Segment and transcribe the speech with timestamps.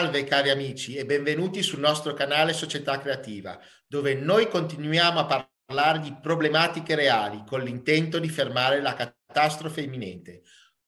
[0.00, 6.00] Salve cari amici e benvenuti sul nostro canale Società Creativa, dove noi continuiamo a parlare
[6.00, 10.40] di problematiche reali con l'intento di fermare la catastrofe imminente.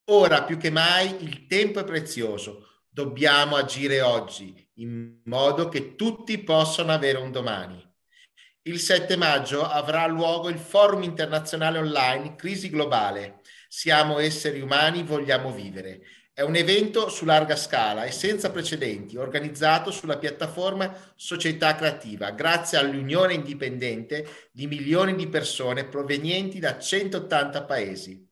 [0.05, 6.39] Ora più che mai il tempo è prezioso, dobbiamo agire oggi in modo che tutti
[6.39, 7.87] possano avere un domani.
[8.63, 13.43] Il 7 maggio avrà luogo il Forum internazionale online Crisi globale.
[13.69, 16.01] Siamo esseri umani, vogliamo vivere
[16.35, 22.79] è un evento su larga scala e senza precedenti, organizzato sulla piattaforma Società Creativa, grazie
[22.79, 28.27] all'unione indipendente di milioni di persone provenienti da 180 paesi.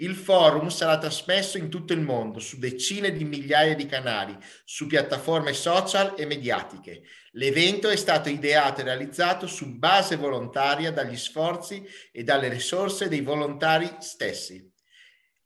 [0.00, 4.88] Il forum sarà trasmesso in tutto il mondo su decine di migliaia di canali, su
[4.88, 7.02] piattaforme social e mediatiche.
[7.32, 13.20] L'evento è stato ideato e realizzato su base volontaria dagli sforzi e dalle risorse dei
[13.20, 14.72] volontari stessi.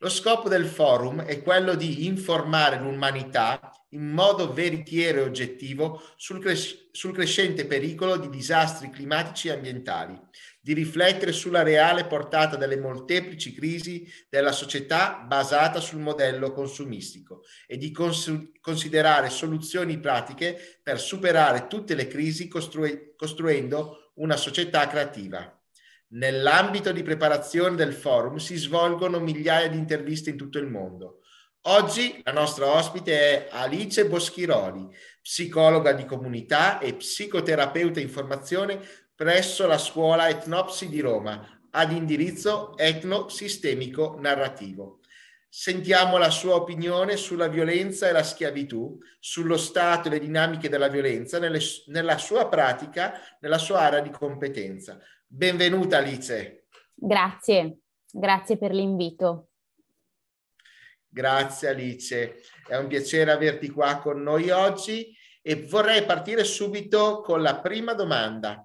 [0.02, 6.40] Lo scopo del forum è quello di informare l'umanità in modo veritiero e oggettivo sul,
[6.40, 10.20] cres- sul, crescente pericolo di disastri climatici e ambientali,
[10.60, 17.76] di riflettere sulla reale portata delle molteplici crisi della società basata sul modello consumistico e
[17.76, 25.61] di cons- considerare soluzioni pratiche per superare tutte le crisi costrue- costruendo una società creativa.
[26.14, 31.20] Nell'ambito di preparazione del forum si svolgono migliaia di interviste in tutto il mondo.
[31.62, 34.88] Oggi la nostra ospite è Alice Boschiroli,
[35.22, 38.78] psicologa di comunità e psicoterapeuta in formazione
[39.14, 44.98] presso la scuola Etnopsi di Roma, ad indirizzo etnosistemico narrativo.
[45.48, 50.88] Sentiamo la sua opinione sulla violenza e la schiavitù, sullo stato e le dinamiche della
[50.88, 54.98] violenza nelle, nella sua pratica, nella sua area di competenza.
[55.34, 56.66] Benvenuta Alice.
[56.92, 57.78] Grazie,
[58.12, 59.48] grazie per l'invito.
[61.08, 67.40] Grazie Alice, è un piacere averti qua con noi oggi e vorrei partire subito con
[67.40, 68.62] la prima domanda.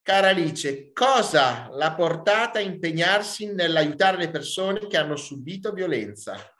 [0.00, 6.55] Cara Alice, cosa l'ha portata a impegnarsi nell'aiutare le persone che hanno subito violenza?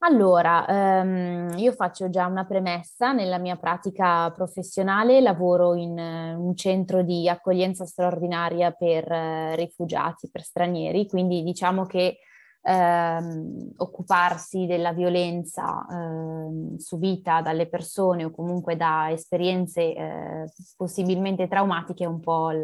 [0.00, 6.54] Allora, ehm, io faccio già una premessa nella mia pratica professionale, lavoro in uh, un
[6.54, 12.18] centro di accoglienza straordinaria per uh, rifugiati, per stranieri, quindi diciamo che
[12.62, 20.44] ehm, occuparsi della violenza ehm, subita dalle persone o comunque da esperienze eh,
[20.76, 22.62] possibilmente traumatiche è un po' il,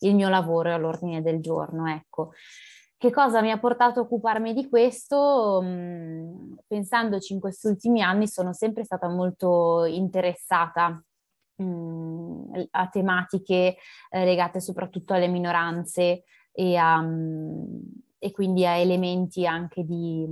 [0.00, 2.32] il mio lavoro all'ordine del giorno, ecco.
[3.00, 5.60] Che cosa mi ha portato a occuparmi di questo?
[5.62, 11.00] Mm, pensandoci in questi ultimi anni sono sempre stata molto interessata
[11.62, 13.76] mm, a tematiche
[14.10, 17.80] eh, legate soprattutto alle minoranze e, a, mm,
[18.18, 20.26] e, quindi a elementi anche di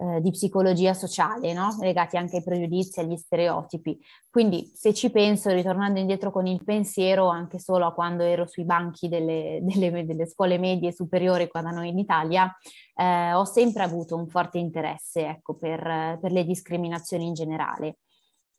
[0.00, 1.76] eh, di psicologia sociale, no?
[1.78, 3.98] legati anche ai pregiudizi, agli stereotipi.
[4.30, 8.64] Quindi se ci penso, ritornando indietro con il pensiero, anche solo a quando ero sui
[8.64, 12.50] banchi delle, delle, delle scuole medie superiori qua da noi in Italia,
[12.94, 17.98] eh, ho sempre avuto un forte interesse ecco, per, per le discriminazioni in generale.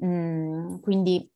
[0.05, 1.27] Mm, quindi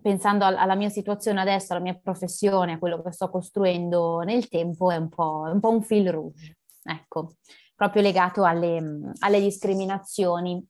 [0.00, 4.90] pensando alla mia situazione adesso, alla mia professione, a quello che sto costruendo nel tempo,
[4.90, 6.56] è un po', un, po un fil rouge.
[6.82, 7.34] Ecco
[7.80, 10.62] proprio legato alle, alle discriminazioni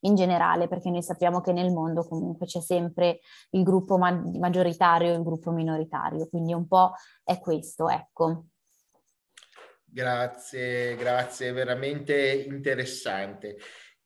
[0.00, 3.20] in generale, perché noi sappiamo che nel mondo comunque c'è sempre
[3.52, 6.92] il gruppo ma- maggioritario e il gruppo minoritario, quindi un po'
[7.24, 8.48] è questo, ecco.
[9.82, 13.56] Grazie, grazie, veramente interessante.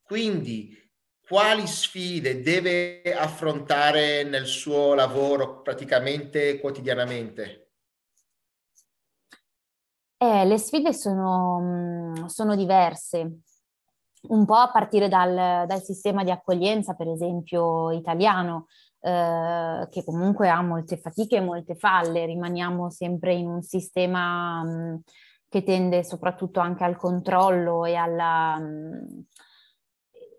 [0.00, 0.72] Quindi,
[1.20, 7.63] quali sfide deve affrontare nel suo lavoro praticamente quotidianamente?
[10.44, 13.40] Le sfide sono, mm, sono, diverse,
[14.28, 18.66] un po' a partire dal, dal, sistema di accoglienza, per esempio italiano,
[19.00, 24.68] eh, che comunque ha molte fatiche e molte falle, rimaniamo sempre in un sistema mh,
[24.68, 24.96] mm,
[25.48, 29.20] che tende soprattutto anche al controllo e, alla, mh, mm,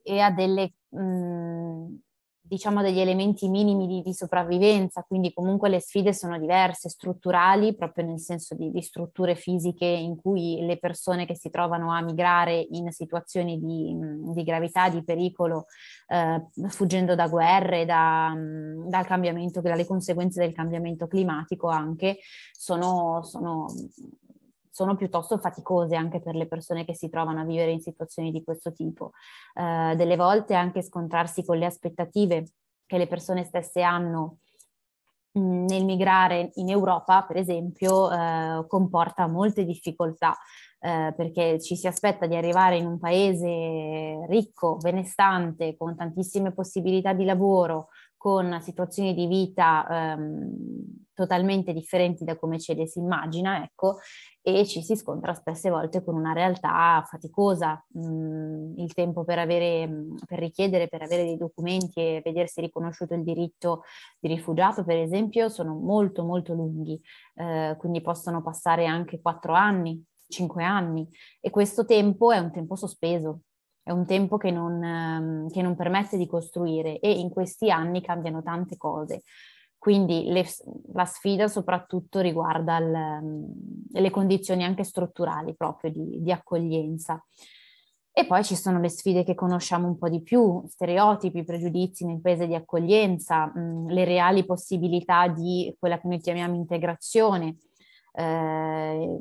[0.04, 0.74] e a delle...
[0.90, 2.04] Mh,
[2.48, 8.06] diciamo degli elementi minimi di, di, sopravvivenza, quindi comunque le sfide sono diverse, strutturali, proprio
[8.06, 12.68] nel senso di, di, strutture fisiche in cui le persone che si trovano a migrare
[12.72, 13.96] in situazioni di,
[14.34, 15.66] di gravità, di pericolo,
[16.08, 22.20] eh, fuggendo da guerre, da, dal cambiamento, dalle conseguenze del cambiamento climatico anche,
[22.52, 23.68] sono, sono
[24.76, 28.44] sono piuttosto faticose anche per le persone che si trovano a vivere in situazioni di
[28.44, 29.12] questo tipo.
[29.54, 32.50] Eh, delle volte anche scontrarsi con le aspettative
[32.86, 34.40] che le persone stesse hanno
[35.40, 40.36] mm, nel migrare in Europa, per esempio, eh, comporta molte difficoltà.
[40.78, 47.14] Eh, perché ci si aspetta di arrivare in un paese ricco, benestante, con tantissime possibilità
[47.14, 47.88] di lavoro,
[48.18, 53.98] con situazioni di vita ehm, totalmente differenti da come ce le si immagina, ecco,
[54.42, 57.84] e ci si scontra spesse volte con una realtà faticosa.
[57.98, 59.90] Mm, il tempo per, avere,
[60.28, 63.82] per richiedere, per avere dei documenti e vedersi riconosciuto il diritto
[64.20, 67.02] di rifugiato, per esempio, sono molto molto lunghi,
[67.36, 71.10] eh, quindi possono passare anche quattro anni, cinque anni,
[71.40, 73.42] e questo tempo è un tempo sospeso,
[73.82, 78.02] è un tempo che non, ehm, che non permette di costruire e in questi anni
[78.02, 79.22] cambiano tante cose.
[79.86, 80.44] Quindi le,
[80.94, 83.46] la sfida soprattutto riguarda il, ehm,
[83.92, 87.24] le condizioni anche strutturali proprio di, di, accoglienza.
[88.12, 92.20] E poi ci sono le sfide che conosciamo un po' di più, stereotipi, pregiudizi nel
[92.20, 97.58] paese di accoglienza, mh, mm, le reali possibilità di quella che noi chiamiamo integrazione.
[98.12, 99.20] Eh,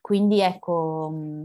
[0.00, 1.42] quindi ecco, mm,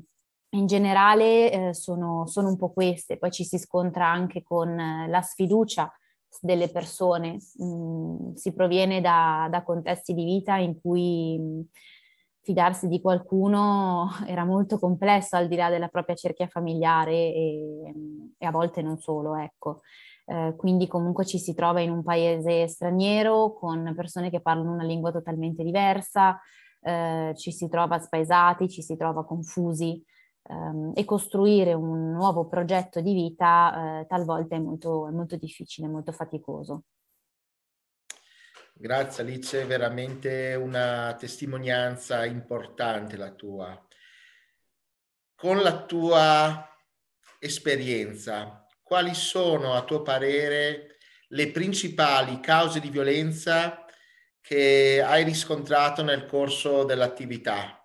[0.50, 4.75] in generale eh, sono, sono, un po' queste, poi ci si scontra anche con
[5.07, 5.92] la sfiducia
[6.39, 11.62] delle persone, mm, si proviene da, da, contesti di vita in cui mm,
[12.42, 17.94] fidarsi di qualcuno era molto complesso al di là della propria cerchia familiare e,
[18.38, 19.81] e a volte non solo, ecco.
[20.25, 24.83] Eh, quindi comunque ci si trova in un paese straniero con persone che parlano una
[24.83, 26.39] lingua totalmente diversa,
[26.81, 30.04] eh, ci si trova spaesati, ci si trova confusi
[30.43, 35.88] ehm, e costruire un nuovo progetto di vita eh, talvolta è molto, è molto difficile,
[35.88, 36.83] molto faticoso.
[38.73, 43.79] Grazie Alice, veramente una testimonianza importante la tua.
[45.35, 46.67] Con la tua
[47.39, 50.97] esperienza, quali sono a tuo parere
[51.29, 53.85] le principali cause di violenza
[54.41, 57.81] che hai riscontrato nel corso dell'attività?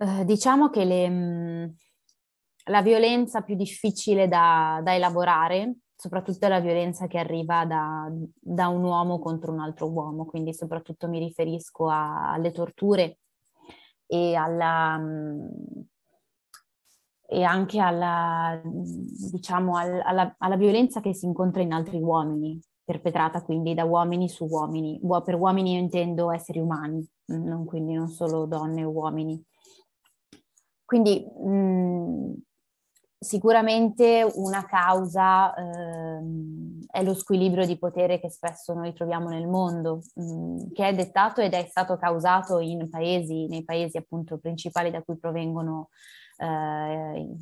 [0.00, 1.64] Eh, diciamo che le, mm,
[2.66, 8.68] la violenza più difficile da, da, elaborare, soprattutto è la violenza che arriva da, da,
[8.68, 13.18] un uomo contro un altro uomo, quindi soprattutto mi riferisco a, alle torture
[14.06, 15.48] e, alla, mm,
[17.26, 23.74] e anche alla, diciamo, alla, alla violenza che si incontra in altri uomini, perpetrata quindi
[23.74, 25.00] da uomini su uomini.
[25.24, 29.44] Per uomini io intendo esseri umani, non, quindi non solo donne o uomini.
[30.88, 32.32] Quindi mh, mm,
[33.18, 36.22] sicuramente una causa eh,
[36.90, 40.94] è lo squilibrio di potere che spesso noi troviamo nel mondo, mh, mm, che è
[40.94, 45.90] dettato ed è stato causato in paesi, nei paesi appunto principali da cui provengono
[46.38, 47.36] eh, i,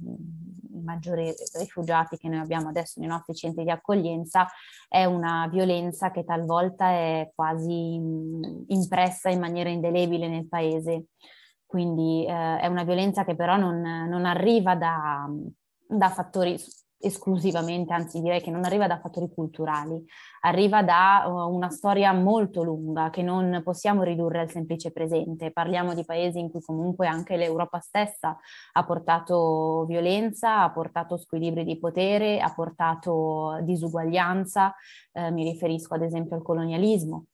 [0.82, 4.48] maggiori rifugiati che noi abbiamo adesso nei nostri centri di accoglienza,
[4.88, 11.04] è una violenza che talvolta è quasi mm, impressa in maniera indelebile nel paese
[11.66, 15.28] quindi eh, è una violenza che però non, non arriva da,
[15.86, 16.56] da, fattori
[16.98, 20.02] esclusivamente, anzi direi che non arriva da fattori culturali,
[20.40, 25.52] arriva da uh, una storia molto lunga che non possiamo ridurre al semplice presente.
[25.52, 28.36] Parliamo di paesi in cui comunque anche l'Europa stessa
[28.72, 34.74] ha portato violenza, ha portato squilibri di potere, ha portato disuguaglianza,
[35.12, 37.26] eh, mi riferisco ad esempio al colonialismo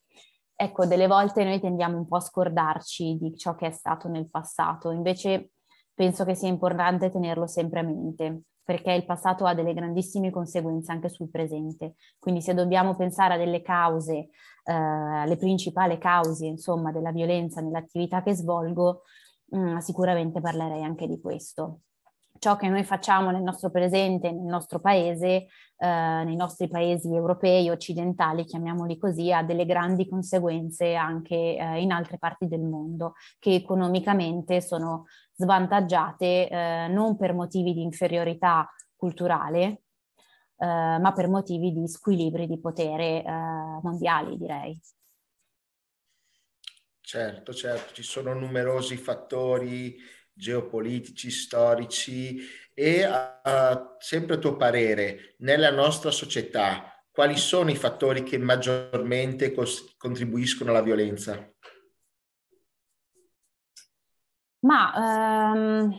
[0.63, 4.31] ecco, delle volte noi tendiamo un po' a scordarci di ciò che è stato nel
[4.31, 5.51] passato, invece
[5.93, 10.93] penso che sia importante tenerlo sempre a mente, perché il passato ha delle grandissime conseguenze
[10.93, 11.97] anche sul presente.
[12.19, 14.29] Quindi se dobbiamo pensare a delle cause,
[14.65, 19.03] eh, le principali cause, insomma, della violenza nell'attività che svolgo,
[19.47, 21.81] mh, mm, sicuramente parlerei anche di questo
[22.43, 25.47] ciò che noi facciamo nel nostro presente, nel nostro paese,
[25.77, 25.87] eh,
[26.25, 32.19] nei nostri paesi europei, occidentali, chiamiamoli così, ha delle grandi conseguenze anche eh, in altre
[32.19, 39.83] parti del mondo, che economicamente sono svantaggiate eh, non per motivi di inferiorità culturale,
[40.57, 43.31] eh, ma per motivi di squilibri di potere eh,
[43.83, 44.81] mondiali, direi.
[47.01, 49.97] Certo, certo, ci sono numerosi fattori
[50.43, 52.41] geopolitici, storici
[52.75, 59.53] e uh, sempre a tuo parere, nella nostra società, quali sono i fattori che maggiormente
[59.53, 61.49] cos- contribuiscono alla violenza?
[64.61, 65.97] Ma um,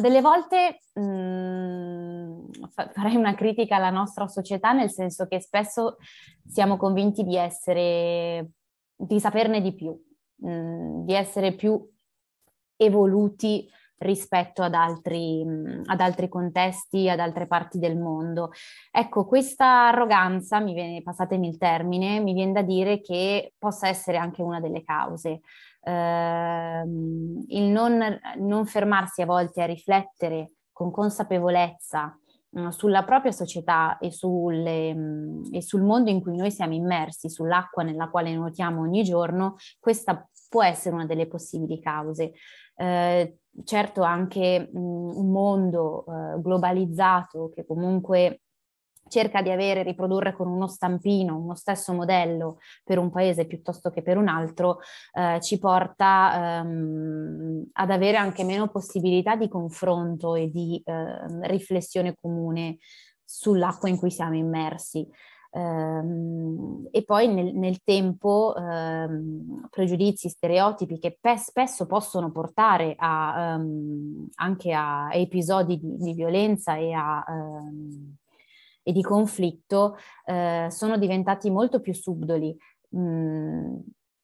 [0.00, 2.48] delle volte um,
[2.92, 5.96] farei una critica alla nostra società, nel senso che spesso
[6.46, 8.50] siamo convinti di essere,
[8.94, 9.98] di saperne di più,
[10.42, 11.91] um, di essere più
[12.84, 13.68] evoluti
[14.02, 15.44] rispetto ad altri,
[15.84, 18.50] ad altri contesti, ad altre parti del mondo.
[18.90, 24.18] Ecco, questa arroganza, mi viene, passatemi il termine, mi viene da dire che possa essere
[24.18, 25.40] anche una delle cause.
[25.84, 32.16] Eh, il non, non fermarsi a volte a riflettere con consapevolezza
[32.68, 34.94] sulla propria società e, sulle,
[35.50, 40.28] e, sul mondo in cui noi siamo immersi, sull'acqua nella quale nuotiamo ogni giorno, questa
[40.50, 42.32] può essere una delle possibili cause.
[42.74, 48.40] Eh, certo anche mh, un mondo eh, globalizzato che comunque
[49.08, 54.00] cerca di avere, riprodurre con uno stampino uno stesso modello per un paese piuttosto che
[54.00, 54.78] per un altro,
[55.12, 62.14] eh, ci porta ehm, ad avere anche meno possibilità di confronto e di eh, riflessione
[62.18, 62.78] comune
[63.22, 65.06] sull'acqua in cui siamo immersi.
[65.54, 73.56] Um, e poi nel, nel tempo um, pregiudizi, stereotipi che pe- spesso possono portare a,
[73.58, 77.22] um, anche a, episodi di, di, violenza e, a,
[78.82, 82.56] e di conflitto uh, sono diventati molto più subdoli.
[82.96, 83.76] Mm,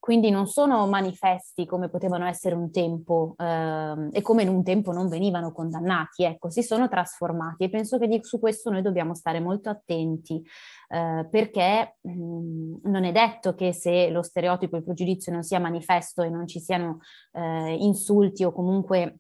[0.09, 4.91] quindi non sono manifesti come potevano essere un tempo eh, e come in un tempo
[4.91, 7.65] non venivano condannati, ecco, si sono trasformati.
[7.65, 10.43] E penso che su questo noi dobbiamo stare molto attenti
[10.89, 15.43] eh, perché mh, mm, non è detto che se lo stereotipo e il pregiudizio non
[15.43, 17.01] sia manifesto e non ci siano
[17.33, 19.19] eh, insulti o comunque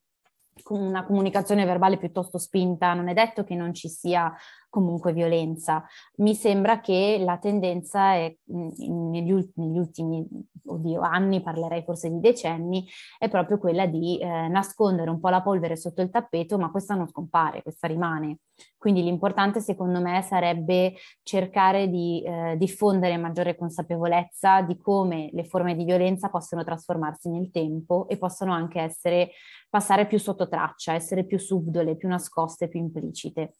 [0.71, 4.35] una comunicazione verbale piuttosto spinta, non è detto che non ci sia
[4.69, 5.85] comunque violenza.
[6.17, 10.27] Mi sembra che la tendenza è negli, negli ultimi
[10.69, 12.87] oddio, anni, parlerei forse di decenni,
[13.19, 16.95] è proprio quella di eh, nascondere un po' la polvere sotto il tappeto, ma questa
[16.95, 18.39] non scompare, questa rimane.
[18.77, 25.77] Quindi l'importante secondo me sarebbe cercare di eh, diffondere maggiore consapevolezza di come le forme
[25.77, 29.31] di violenza possono trasformarsi nel tempo e possono anche essere,
[29.69, 33.55] passare più sotto traccia, essere più subdole, più nascoste, più implicite.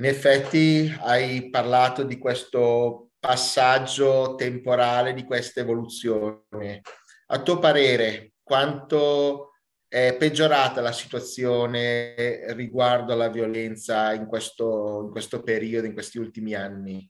[0.00, 6.80] In effetti hai parlato di questo passaggio temporale, di questa evoluzione.
[7.26, 9.50] A tuo parere, quanto
[9.86, 16.54] è peggiorata la situazione riguardo alla violenza in questo, in questo periodo, in questi ultimi
[16.54, 17.06] anni?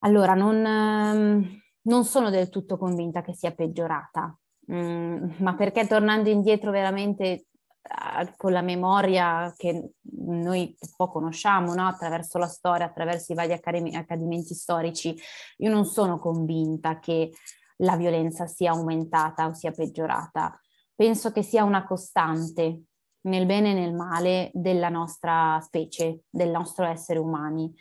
[0.00, 4.38] Allora, non, ehm, non sono del tutto convinta che sia peggiorata,
[4.70, 7.46] mm, ma perché tornando indietro veramente
[8.36, 11.86] con la memoria che noi un po' conosciamo, no?
[11.86, 15.16] attraverso la storia, attraverso i vari accadimenti storici,
[15.58, 17.32] io non sono convinta che
[17.78, 20.58] la violenza sia aumentata o sia peggiorata.
[20.94, 22.82] Penso che sia una costante
[23.22, 27.72] nel bene e nel male della nostra specie, del nostro essere umani.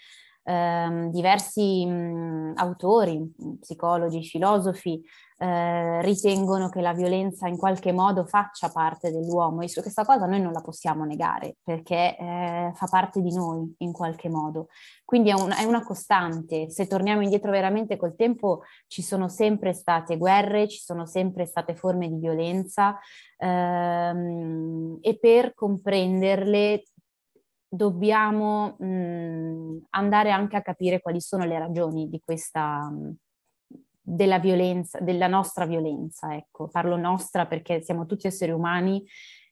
[0.50, 5.00] Eh, diversi mh, autori, psicologi, filosofi
[5.38, 10.26] eh, ritengono che la violenza in qualche modo faccia parte dell'uomo e su questa cosa
[10.26, 14.70] noi non la possiamo negare perché eh, fa parte di noi in qualche modo.
[15.06, 16.72] Quindi è, un, è, una costante.
[16.72, 21.76] Se torniamo indietro veramente col tempo ci sono sempre state guerre, ci sono sempre state
[21.76, 22.98] forme di violenza
[23.38, 26.86] ehm, e per comprenderle
[27.70, 32.92] dobbiamo mh, andare anche a capire quali sono le ragioni di questa,
[34.02, 39.06] della violenza, della nostra violenza, ecco, parlo nostra perché siamo tutti esseri umani,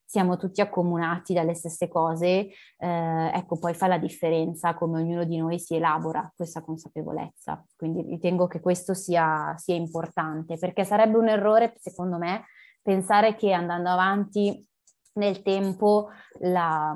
[0.03, 2.47] siamo tutti accomunati dalle stesse cose,
[2.77, 7.63] eh, ecco, poi fa la differenza come ognuno di noi si elabora questa consapevolezza.
[7.75, 12.45] Quindi ritengo che questo sia, sia importante, perché sarebbe un errore, secondo me,
[12.81, 14.65] pensare che andando avanti
[15.15, 16.09] nel tempo
[16.39, 16.95] la,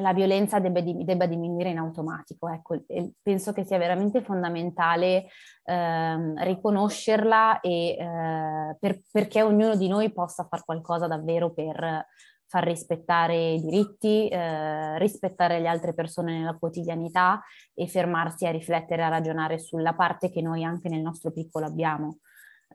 [0.00, 2.48] la violenza debba, debba, diminuire in automatico.
[2.48, 2.82] Ecco,
[3.22, 5.26] penso che sia veramente fondamentale
[5.64, 12.06] eh, riconoscerla e, eh, per, perché ognuno di noi possa fare qualcosa davvero per
[12.46, 17.42] far rispettare i diritti, eh, rispettare le altre persone nella quotidianità
[17.74, 22.18] e fermarsi a riflettere, a ragionare sulla parte che noi anche nel nostro piccolo abbiamo.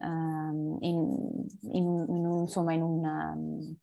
[0.01, 3.75] Ehm, in, in, in, insomma, in un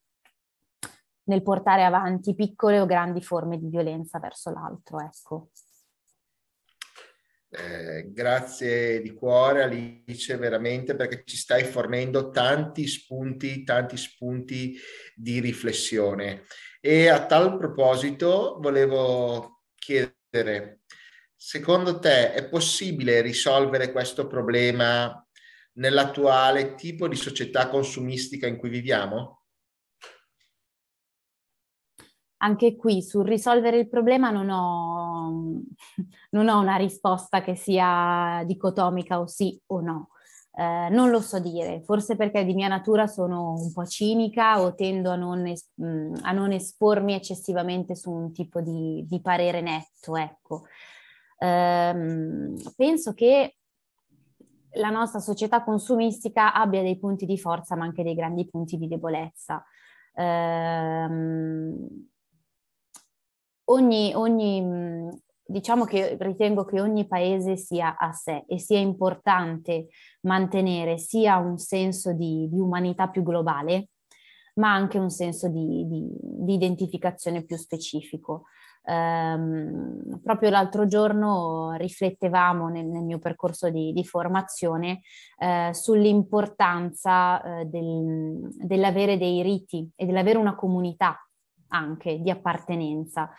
[1.27, 5.01] nel portare avanti piccole o grandi forme di violenza verso l'altro.
[5.01, 5.51] Ecco.
[7.49, 14.77] Eh, grazie di cuore Alice, veramente perché ci stai fornendo tanti spunti, tanti spunti
[15.15, 16.43] di riflessione.
[16.81, 20.81] E a tal proposito volevo chiedere,
[21.35, 25.25] secondo te è possibile risolvere questo problema
[25.75, 29.36] nell'attuale tipo di società consumistica in cui viviamo?
[32.39, 35.63] Anche qui sul risolvere il problema non ho,
[36.31, 40.09] non ho una risposta che sia dicotomica o sì o no.
[40.59, 44.75] Eh, non lo so dire, forse perché di mia natura sono un po' cinica o
[44.75, 49.61] tendo a non, es- mm, a non espormi eccessivamente su un tipo di, di parere
[49.61, 50.65] netto, ecco.
[51.39, 53.57] Eh, penso che
[54.77, 58.89] la nostra società consumistica abbia dei punti di forza ma anche dei grandi punti di
[58.89, 59.63] debolezza.
[60.15, 61.07] Eh,
[63.67, 65.09] ogni, ogni,
[65.45, 69.89] diciamo che ritengo che ogni paese sia a sé e sia importante
[70.23, 73.91] mantenere sia un senso di, di umanità più globale,
[74.55, 78.45] ma anche un senso di, di, di identificazione più specifico.
[78.89, 85.01] Um, proprio l'altro giorno riflettevamo nel, nel mio percorso di, di formazione
[85.39, 91.26] uh, sull'importanza uh, del, dell'avere dei riti e dell'avere una comunità
[91.69, 93.31] anche di appartenenza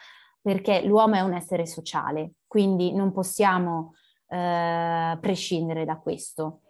[0.42, 3.94] perché l'uomo è un essere sociale, quindi non possiamo
[4.28, 6.62] eh, prescindere da questo.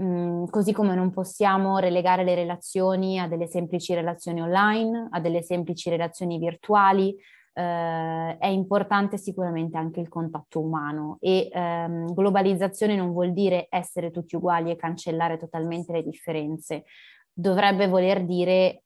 [0.00, 5.42] Mm, così come non possiamo relegare le relazioni a delle semplici relazioni online, a delle
[5.42, 7.14] semplici relazioni virtuali,
[7.58, 14.10] eh, è importante sicuramente anche il contatto umano e ehm, globalizzazione non vuol dire essere
[14.10, 16.84] tutti uguali e cancellare totalmente le differenze,
[17.32, 18.82] dovrebbe voler dire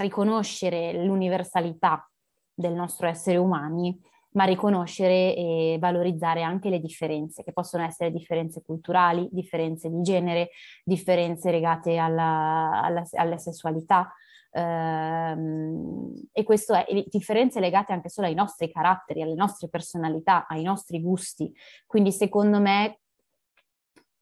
[0.00, 2.08] riconoscere l'universalità
[2.54, 3.98] del nostro essere umani,
[4.36, 10.50] ma riconoscere e valorizzare anche le differenze, che possono essere differenze culturali, differenze di genere,
[10.84, 14.12] differenze legate alla, alla, alla sessualità.
[14.50, 20.62] Ehm, e questo è differenze legate anche solo ai nostri caratteri, alle nostre personalità, ai
[20.62, 21.52] nostri gusti.
[21.86, 23.00] Quindi secondo me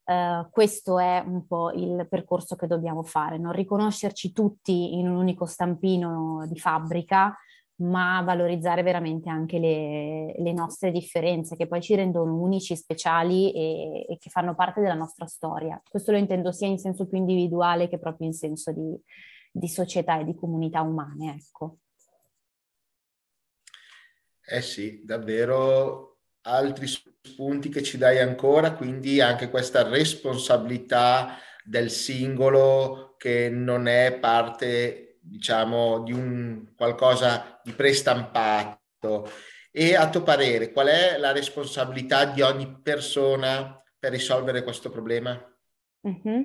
[0.04, 5.16] Uh, questo è un po' il percorso che dobbiamo fare, non riconoscerci tutti in un
[5.16, 7.34] unico stampino di fabbrica,
[7.76, 14.06] ma valorizzare veramente anche le, le, nostre differenze che poi ci rendono unici, speciali e,
[14.08, 15.80] e, che fanno parte della nostra storia.
[15.88, 18.96] Questo lo intendo sia in senso più individuale che proprio in senso di,
[19.50, 21.78] di società e di comunità umane, ecco.
[24.46, 26.13] Eh sì, davvero
[26.44, 34.18] altri spunti che ci dai ancora, quindi anche questa responsabilità del singolo che non è
[34.18, 39.30] parte diciamo, di un qualcosa di prestampato.
[39.70, 45.32] E a tuo parere, qual è la responsabilità di ogni persona per risolvere questo problema?
[46.06, 46.42] Mm-hmm.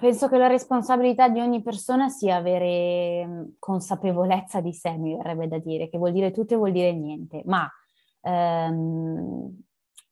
[0.00, 5.46] penso che la responsabilità di ogni persona sia avere mm, consapevolezza di sé, mi verrebbe
[5.46, 7.70] da dire, che vuol dire tutto e vuol dire niente, ma
[8.22, 9.60] ehm,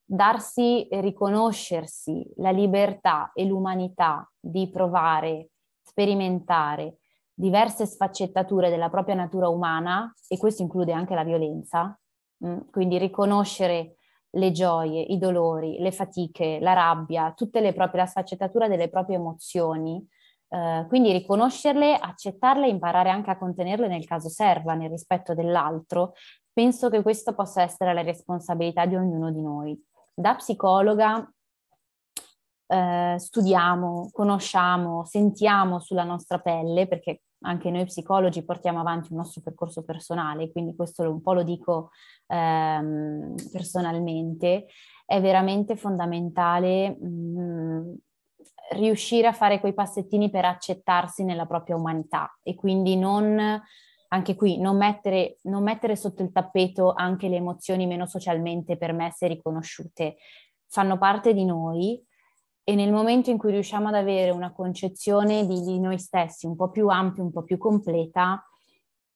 [0.05, 5.51] darsi e riconoscersi la libertà e l'umanità di provare
[5.83, 6.99] sperimentare
[7.33, 11.99] diverse sfaccettature della propria natura umana, e questo include anche la violenza?
[12.44, 13.96] Mm, quindi riconoscere
[14.35, 19.16] le gioie, i dolori, le fatiche, la rabbia, tutte le proprie, la sfaccettatura delle proprie
[19.16, 20.07] emozioni,
[20.49, 26.12] eh, quindi riconoscerle, accettarle e imparare anche a contenerle nel caso serva, nel rispetto dell'altro,
[26.53, 29.81] penso che questa possa essere la responsabilità di ognuno di noi.
[30.15, 31.31] Da psicologa
[32.67, 39.41] eh, studiamo, conosciamo, sentiamo sulla nostra pelle, perché anche noi psicologi portiamo avanti un nostro
[39.41, 41.91] percorso personale, quindi questo un po' lo dico
[42.27, 44.67] ehm, personalmente,
[45.07, 47.93] è veramente fondamentale mh, mm,
[48.77, 53.61] riuscire a fare quei passettini per accettarsi nella propria umanità e quindi non
[54.12, 59.27] anche qui non mettere, non mettere, sotto il tappeto anche le emozioni meno socialmente permesse
[59.27, 60.16] e riconosciute.
[60.66, 62.03] Fanno parte di noi,
[62.64, 66.57] e nel momento in cui riusciamo ad avere una concezione di, di noi stessi un
[66.57, 68.44] po' più ampia, un po' più completa,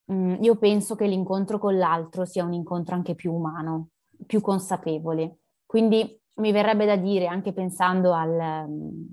[0.07, 3.91] mh, mm, io penso che l'incontro con l'altro sia un incontro anche più umano,
[4.27, 5.39] più consapevole.
[5.67, 8.67] Quindi mi verrebbe da dire, anche pensando al,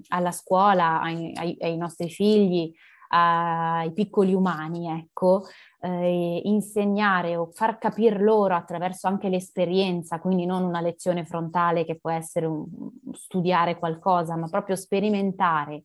[0.07, 2.73] alla scuola, ai, ai, ai nostri figli,
[3.13, 5.43] ai piccoli umani, ecco,
[5.81, 11.99] eh, insegnare o far capire loro attraverso anche l'esperienza, quindi non una lezione frontale che
[11.99, 12.65] può essere un,
[13.11, 15.83] studiare qualcosa, ma proprio sperimentare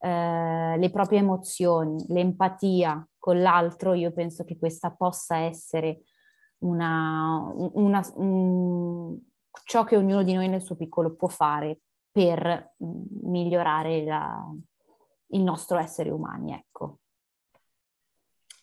[0.00, 6.02] eh, le proprie emozioni, l'empatia con l'altro, io penso che questa possa essere
[6.58, 9.18] una, una, un,
[9.64, 14.46] ciò che ognuno di noi nel suo piccolo può fare per migliorare la,
[15.34, 17.00] il nostro essere umani, ecco.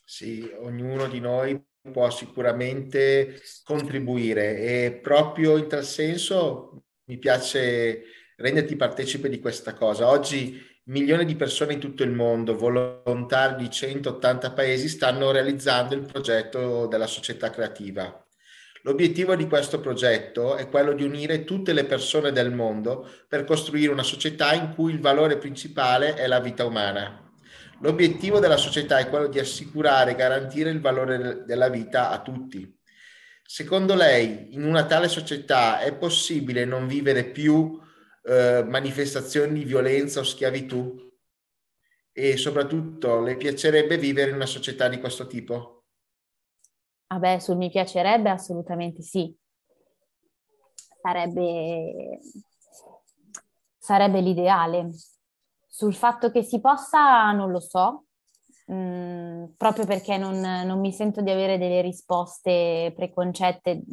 [0.03, 8.03] Sì, ognuno di noi può sicuramente contribuire e proprio in tal senso mi piace
[8.35, 10.09] renderti partecipe di questa cosa.
[10.09, 16.05] Oggi milioni di persone in tutto il mondo, volontari di 180 paesi, stanno realizzando il
[16.05, 18.20] progetto della società creativa.
[18.83, 23.91] L'obiettivo di questo progetto è quello di unire tutte le persone del mondo per costruire
[23.91, 27.31] una società in cui il valore principale è la vita umana.
[27.81, 32.79] L'obiettivo della società è quello di assicurare e garantire il valore della vita a tutti.
[33.43, 37.79] Secondo lei, in una tale società è possibile non vivere più
[38.23, 41.09] eh, manifestazioni di violenza o schiavitù?
[42.13, 45.80] E soprattutto, le piacerebbe vivere in una società di questo tipo?
[47.13, 49.35] Ah beh, sul mi piacerebbe assolutamente sì.
[51.01, 52.19] Sarebbe,
[53.77, 54.91] sarebbe l'ideale.
[55.67, 58.05] Sul fatto che si possa non lo so,
[58.67, 63.83] mh, mm, proprio perché non, non mi sento di avere delle risposte preconcette.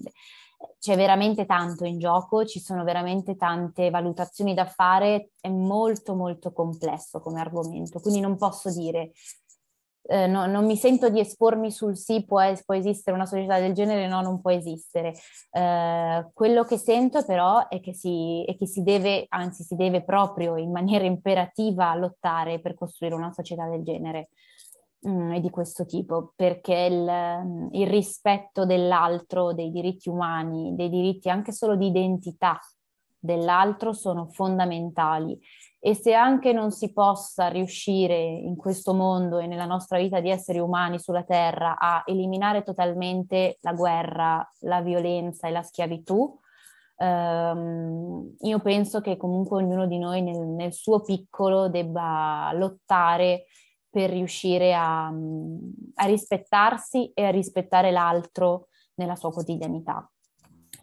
[0.79, 6.53] C'è veramente tanto in gioco, ci sono veramente tante valutazioni da fare, è molto molto
[6.53, 9.11] complesso come argomento, quindi non posso dire
[10.03, 13.75] eh, no, non mi sento di espormi sul sì, può, può, esistere una società del
[13.75, 15.15] genere, no, non può esistere.
[15.51, 20.03] Eh, quello che sento però è che, si, è che si deve, anzi si deve
[20.05, 24.31] proprio in maniera imperativa lottare per costruire una società del genere
[25.07, 31.29] mm, e di questo tipo, perché il, il rispetto dell'altro, dei diritti umani, dei diritti
[31.29, 32.59] anche solo di identità
[33.21, 35.39] dell'altro sono fondamentali
[35.81, 40.29] e se anche non si possa riuscire in questo mondo e nella nostra vita di
[40.29, 46.39] esseri umani sulla Terra a eliminare totalmente la guerra, la violenza e la schiavitù,
[46.97, 53.47] ehm, io penso che comunque ognuno di noi nel, nel suo piccolo debba lottare
[53.89, 60.11] per riuscire a, a rispettarsi e a rispettare l'altro nella sua quotidianità.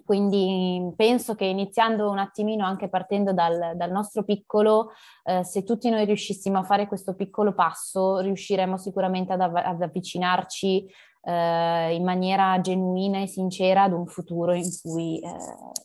[0.05, 4.91] Quindi penso che iniziando un attimino anche partendo dal, dal nostro piccolo,
[5.23, 9.81] eh, se tutti noi riuscissimo a fare questo piccolo passo, riusciremo sicuramente ad, av- ad
[9.81, 10.85] avvicinarci
[11.23, 15.29] eh, in maniera genuina e sincera ad un futuro in cui eh,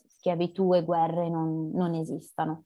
[0.09, 2.65] schiavitù e guerre non, non esistano.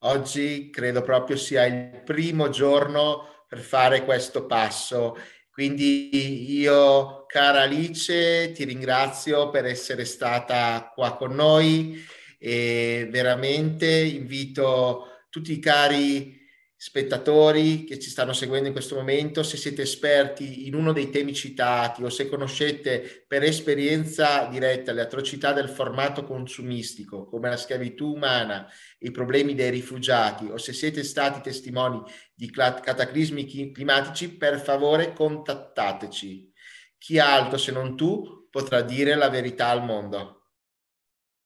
[0.00, 5.16] Oggi credo proprio sia il primo giorno per fare questo passo
[5.58, 12.00] quindi io, cara Alice, ti ringrazio per essere stata qua con noi
[12.38, 16.37] e veramente invito tutti i cari
[16.80, 21.34] spettatori che ci stanno seguendo in questo momento, se siete esperti in uno dei temi
[21.34, 28.14] citati o se conoscete per esperienza diretta le atrocità del formato consumistico, come la schiavitù
[28.14, 28.64] umana,
[29.00, 32.00] i problemi dei rifugiati, o se siete stati testimoni
[32.32, 36.52] di cataclismi climatici, per favore contattateci.
[36.96, 40.52] Chi altro se non tu potrà dire la verità al mondo.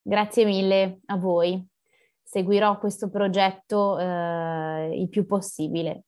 [0.02, 1.70] Grazie mille a voi
[2.24, 6.04] seguirò questo progetto eh, il più possibile.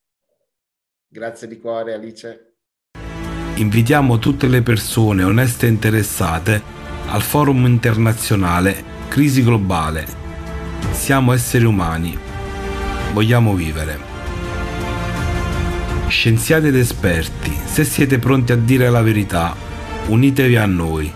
[1.07, 2.57] Grazie di cuore Alice.
[3.57, 6.61] Invitiamo tutte le persone oneste e interessate
[7.07, 10.05] al forum internazionale Crisi Globale.
[10.91, 12.19] Siamo esseri umani,
[13.13, 14.13] vogliamo vivere.
[16.09, 19.55] Scienziati ed esperti, se siete pronti a dire la verità,
[20.09, 21.13] unitevi a noi.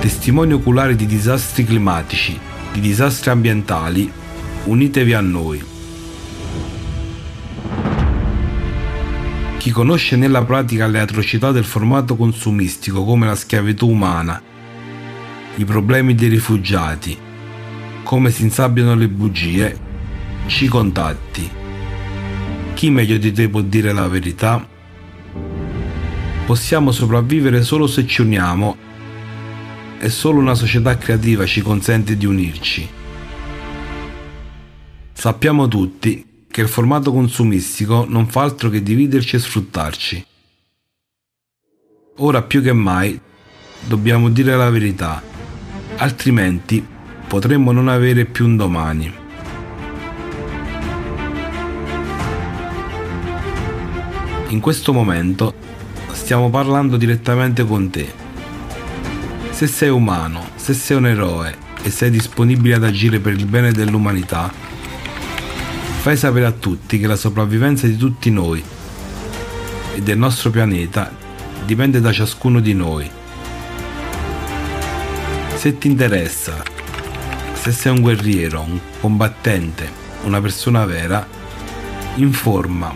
[0.00, 2.45] Testimoni oculari di disastri climatici
[2.76, 4.12] di disastri ambientali,
[4.64, 5.64] unitevi a noi.
[9.56, 14.42] Chi conosce nella pratica le atrocità del formato consumistico come la schiavitù umana,
[15.54, 17.16] i problemi dei rifugiati,
[18.02, 19.78] come si insabbiano le bugie,
[20.44, 21.48] ci contatti.
[22.74, 24.68] Chi meglio di te può dire la verità?
[26.44, 28.84] Possiamo sopravvivere solo se ci uniamo
[29.98, 32.88] e solo una società creativa ci consente di unirci.
[35.12, 40.26] Sappiamo tutti che il formato consumistico non fa altro che dividerci e sfruttarci.
[42.18, 43.18] Ora più che mai
[43.86, 45.22] dobbiamo dire la verità,
[45.96, 46.84] altrimenti
[47.26, 49.14] potremmo non avere più un domani.
[54.48, 55.54] In questo momento
[56.12, 58.24] stiamo parlando direttamente con te
[59.56, 63.72] se sei umano, se sei un eroe e sei disponibile ad agire per il bene
[63.72, 64.52] dell'umanità,
[66.02, 68.62] fai sapere a tutti che la sopravvivenza di tutti noi
[69.94, 71.10] e del nostro pianeta
[71.64, 73.10] dipende da ciascuno di noi.
[75.54, 76.62] Se ti interessa,
[77.54, 79.90] se sei un guerriero, un combattente,
[80.24, 81.26] una persona vera,
[82.16, 82.94] informa,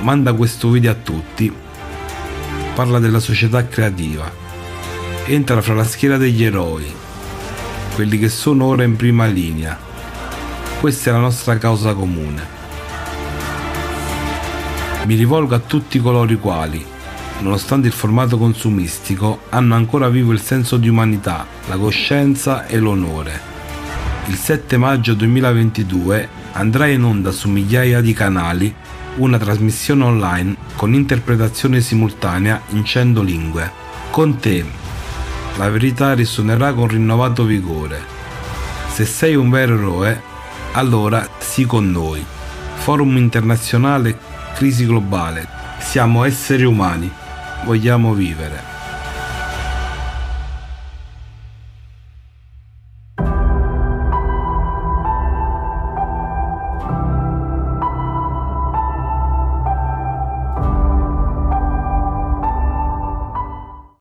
[0.00, 1.54] manda questo video a tutti,
[2.74, 4.45] parla della società creativa
[5.28, 6.86] entra fra la schiera degli eroi,
[7.94, 9.76] quelli che sono ora in prima linea.
[10.78, 12.54] Questa è la nostra causa comune.
[15.04, 16.84] Mi rivolgo a tutti coloro i quali,
[17.40, 23.40] nonostante il formato consumistico, hanno ancora vivo il senso di umanità, la coscienza e l'onore.
[24.26, 28.72] Il 7 maggio 2022 andrà in onda su migliaia di canali
[29.16, 33.72] una trasmissione online con interpretazione simultanea in 100 lingue.
[34.10, 34.84] Con te,
[35.56, 38.00] la verità risuonerà con rinnovato vigore.
[38.92, 40.22] Se sei un vero eroe,
[40.72, 42.24] allora sii con noi.
[42.76, 44.18] Forum internazionale,
[44.54, 45.48] crisi globale.
[45.78, 47.10] Siamo esseri umani,
[47.64, 48.75] vogliamo vivere.